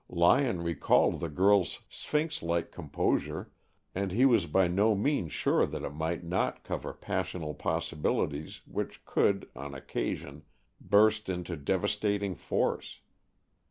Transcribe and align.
Lyon 0.09 0.63
recalled 0.63 1.19
the 1.19 1.29
girl's 1.29 1.81
sphinx 1.87 2.41
like 2.41 2.71
composure, 2.71 3.51
and 3.93 4.11
he 4.11 4.25
was 4.25 4.47
by 4.47 4.67
no 4.67 4.95
means 4.95 5.31
sure 5.31 5.67
that 5.67 5.83
it 5.83 5.91
might 5.93 6.23
not 6.23 6.63
cover 6.63 6.91
passional 6.91 7.53
possibilities 7.53 8.61
which 8.65 9.05
could, 9.05 9.47
on 9.55 9.75
occasion, 9.75 10.41
burst 10.81 11.29
into 11.29 11.55
devastating 11.55 12.33
force. 12.33 13.01